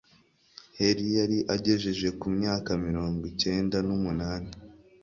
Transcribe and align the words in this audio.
heli 0.79 1.05
yari 1.17 1.37
agejeje 1.55 2.07
ku 2.19 2.25
myaka 2.37 2.71
mirongo 2.85 3.25
cyenda 3.41 3.77
n'umunani 3.87 4.51